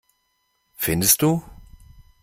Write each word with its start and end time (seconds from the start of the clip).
Findest 0.77 1.21
du? 1.21 1.43